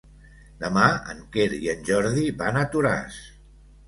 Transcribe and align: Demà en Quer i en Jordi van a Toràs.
Demà 0.61 0.85
en 1.13 1.19
Quer 1.35 1.45
i 1.57 1.69
en 1.73 1.83
Jordi 1.89 2.23
van 2.39 2.57
a 2.63 2.65
Toràs. 2.77 3.21